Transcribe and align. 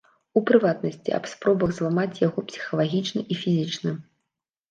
У 0.39 0.41
прыватнасці, 0.49 1.13
аб 1.17 1.27
спробах 1.33 1.75
зламаць 1.79 2.21
яго 2.27 2.39
псіхалагічна 2.51 3.21
і 3.35 3.37
фізічна. 3.43 3.91